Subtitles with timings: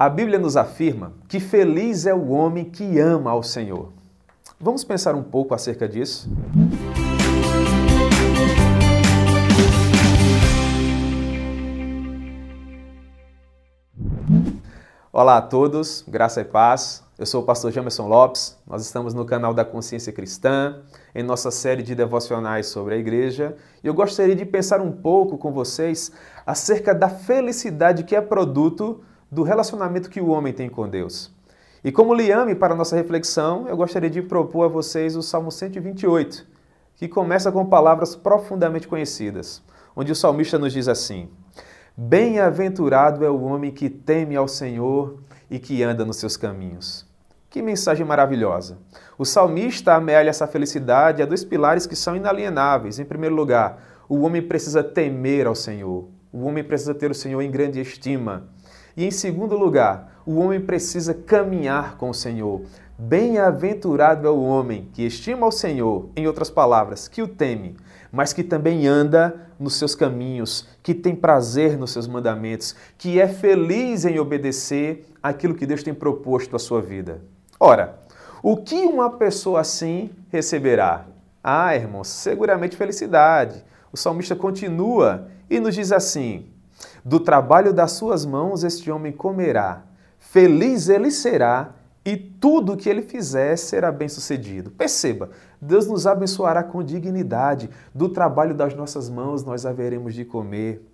[0.00, 3.92] A Bíblia nos afirma que feliz é o homem que ama ao Senhor.
[4.58, 6.26] Vamos pensar um pouco acerca disso?
[15.12, 17.04] Olá a todos, graça e paz.
[17.18, 18.56] Eu sou o pastor Jamerson Lopes.
[18.66, 20.80] Nós estamos no canal da Consciência Cristã,
[21.14, 23.54] em nossa série de devocionais sobre a igreja.
[23.84, 26.10] E eu gostaria de pensar um pouco com vocês
[26.46, 31.32] acerca da felicidade que é produto do relacionamento que o homem tem com Deus.
[31.82, 35.50] E como liame para a nossa reflexão, eu gostaria de propor a vocês o Salmo
[35.50, 36.46] 128,
[36.96, 39.62] que começa com palavras profundamente conhecidas,
[39.96, 41.30] onde o salmista nos diz assim:
[41.96, 47.08] Bem-aventurado é o homem que teme ao Senhor e que anda nos seus caminhos.
[47.48, 48.78] Que mensagem maravilhosa!
[49.18, 52.98] O salmista amealha essa felicidade a dois pilares que são inalienáveis.
[52.98, 56.08] Em primeiro lugar, o homem precisa temer ao Senhor.
[56.32, 58.48] O homem precisa ter o Senhor em grande estima.
[58.96, 62.62] E em segundo lugar, o homem precisa caminhar com o Senhor.
[62.98, 67.76] Bem-aventurado é o homem que estima o Senhor, em outras palavras, que o teme,
[68.12, 73.26] mas que também anda nos seus caminhos, que tem prazer nos seus mandamentos, que é
[73.26, 77.22] feliz em obedecer aquilo que Deus tem proposto à sua vida.
[77.58, 77.98] Ora,
[78.42, 81.06] o que uma pessoa assim receberá?
[81.42, 83.64] Ah, irmãos, seguramente felicidade.
[83.92, 86.46] O salmista continua e nos diz assim:
[87.04, 89.82] do trabalho das suas mãos este homem comerá.
[90.18, 94.70] Feliz ele será e tudo que ele fizer será bem sucedido.
[94.70, 97.70] Perceba, Deus nos abençoará com dignidade.
[97.94, 100.86] Do trabalho das nossas mãos nós haveremos de comer.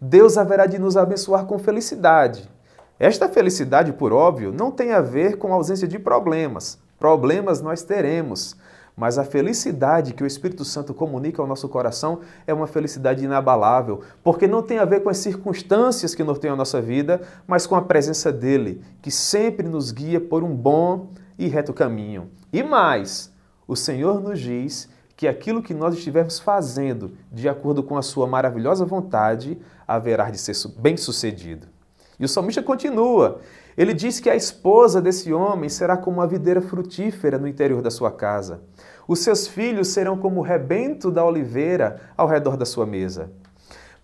[0.00, 2.50] Deus haverá de nos abençoar com felicidade.
[2.98, 6.78] Esta felicidade, por óbvio, não tem a ver com a ausência de problemas.
[6.98, 8.56] Problemas nós teremos.
[8.96, 14.00] Mas a felicidade que o Espírito Santo comunica ao nosso coração é uma felicidade inabalável,
[14.24, 17.76] porque não tem a ver com as circunstâncias que norteiam a nossa vida, mas com
[17.76, 22.30] a presença dele, que sempre nos guia por um bom e reto caminho.
[22.50, 23.30] E mais,
[23.68, 28.26] o Senhor nos diz que aquilo que nós estivermos fazendo de acordo com a sua
[28.26, 31.75] maravilhosa vontade haverá de ser bem-sucedido.
[32.18, 33.40] E o salmista continua.
[33.76, 37.90] Ele diz que a esposa desse homem será como uma videira frutífera no interior da
[37.90, 38.62] sua casa.
[39.06, 43.30] Os seus filhos serão como o rebento da oliveira ao redor da sua mesa.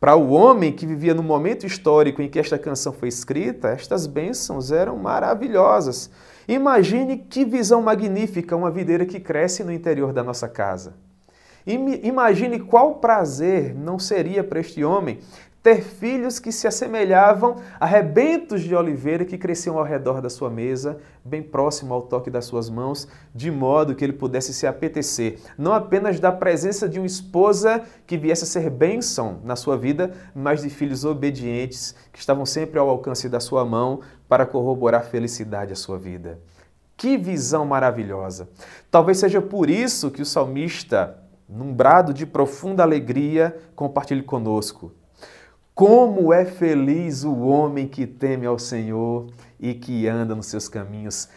[0.00, 4.06] Para o homem que vivia no momento histórico em que esta canção foi escrita, estas
[4.06, 6.08] bênçãos eram maravilhosas.
[6.46, 10.94] Imagine que visão magnífica uma videira que cresce no interior da nossa casa.
[11.66, 15.18] Imagine qual prazer não seria para este homem
[15.62, 20.48] ter filhos que se assemelhavam a rebentos de oliveira que cresciam ao redor da sua
[20.48, 25.38] mesa, bem próximo ao toque das suas mãos, de modo que ele pudesse se apetecer,
[25.58, 30.12] não apenas da presença de uma esposa que viesse a ser bênção na sua vida,
[30.34, 35.72] mas de filhos obedientes que estavam sempre ao alcance da sua mão para corroborar felicidade
[35.72, 36.38] à sua vida.
[36.96, 38.48] Que visão maravilhosa!
[38.90, 41.18] Talvez seja por isso que o salmista,
[41.48, 44.92] num brado de profunda alegria, compartilha conosco.
[45.78, 49.28] Como é feliz o homem que teme ao Senhor
[49.60, 51.28] e que anda nos seus caminhos.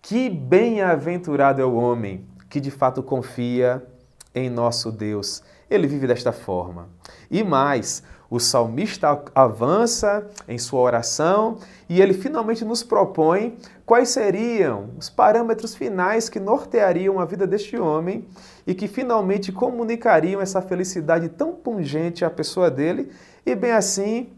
[0.00, 3.84] Que bem-aventurado é o homem que de fato confia
[4.32, 5.42] em nosso Deus.
[5.68, 6.90] Ele vive desta forma.
[7.28, 14.88] E mais, o salmista avança em sua oração e ele finalmente nos propõe quais seriam
[14.98, 18.26] os parâmetros finais que norteariam a vida deste homem
[18.66, 23.12] e que finalmente comunicariam essa felicidade tão pungente à pessoa dele
[23.44, 24.30] e bem assim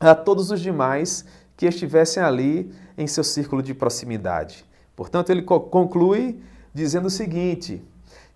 [0.00, 1.24] a todos os demais
[1.56, 4.64] que estivessem ali em seu círculo de proximidade.
[4.96, 6.42] Portanto, ele conclui
[6.74, 7.80] dizendo o seguinte: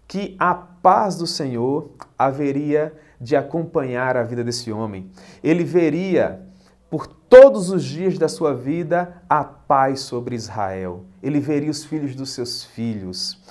[0.07, 5.11] que a paz do Senhor haveria de acompanhar a vida desse homem.
[5.43, 6.41] Ele veria
[6.91, 11.05] por todos os dias da sua vida a paz sobre Israel.
[11.23, 13.43] Ele veria os filhos dos seus filhos.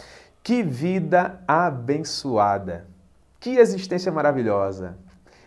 [0.43, 2.87] Que vida abençoada!
[3.39, 4.97] Que existência maravilhosa!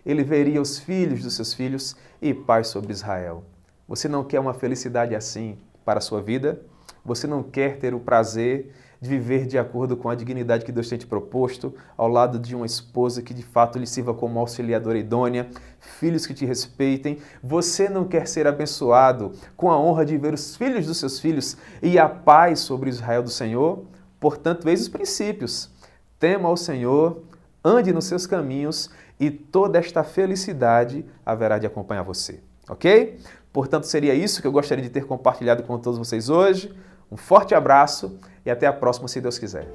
[0.09, 3.45] ele veria os filhos dos seus filhos e paz sobre Israel.
[3.87, 6.63] Você não quer uma felicidade assim para a sua vida?
[7.05, 10.89] Você não quer ter o prazer de viver de acordo com a dignidade que Deus
[10.89, 14.99] tem te proposto, ao lado de uma esposa que de fato lhe sirva como auxiliadora
[14.99, 15.49] idônea,
[15.79, 17.19] filhos que te respeitem.
[17.43, 21.57] Você não quer ser abençoado com a honra de ver os filhos dos seus filhos
[21.83, 23.85] e a paz sobre Israel do Senhor?
[24.19, 25.71] Portanto, eis os princípios.
[26.19, 27.23] Tema ao Senhor,
[27.65, 28.91] ande nos seus caminhos
[29.21, 33.19] e toda esta felicidade haverá de acompanhar você, ok?
[33.53, 36.75] Portanto, seria isso que eu gostaria de ter compartilhado com todos vocês hoje.
[37.11, 38.19] Um forte abraço
[38.49, 39.67] e até a próxima, se Deus quiser.